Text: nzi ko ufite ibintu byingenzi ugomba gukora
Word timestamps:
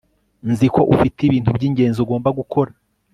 nzi 0.51 0.67
ko 0.75 0.81
ufite 0.93 1.19
ibintu 1.23 1.49
byingenzi 1.57 1.97
ugomba 2.01 2.29
gukora 2.39 2.71